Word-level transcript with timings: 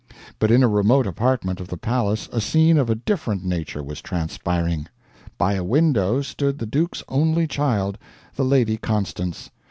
But 0.39 0.49
in 0.49 0.63
a 0.63 0.67
remote 0.67 1.05
apartment 1.05 1.59
of 1.59 1.67
the 1.67 1.77
palace 1.77 2.27
a 2.31 2.41
scene 2.41 2.79
of 2.79 2.89
a 2.89 2.95
different 2.95 3.45
nature 3.45 3.83
was 3.83 4.01
transpiring. 4.01 4.87
By 5.37 5.53
a 5.53 5.63
window 5.63 6.23
stood 6.23 6.57
the 6.57 6.65
duke's 6.65 7.03
only 7.07 7.45
child, 7.45 7.99
the 8.33 8.43
Lady 8.43 8.77
Constance. 8.77 9.51